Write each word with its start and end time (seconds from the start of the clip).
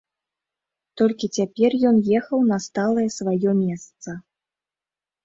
Толькі 1.01 1.27
цяпер 1.39 1.75
ён 1.89 1.99
ехаў 2.19 2.39
на 2.53 2.57
сталае 2.67 3.05
сваё 3.17 3.51
месца. 3.61 4.09